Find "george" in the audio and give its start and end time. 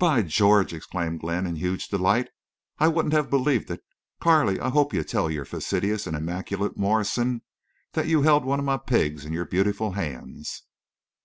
0.22-0.72